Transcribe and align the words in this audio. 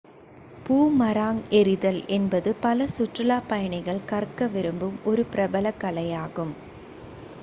boomerang 0.63 1.41
எறிதல் 1.49 2.07
என்பது 2.07 2.55
பல 2.55 2.87
சுற்றுலாப் 2.87 3.47
பயணிகள் 3.47 4.05
கற்க 4.05 4.47
விரும்பும் 4.47 4.97
ஒரு 5.03 5.25
பிரபலக் 5.31 5.81
கலையாகும் 5.83 6.53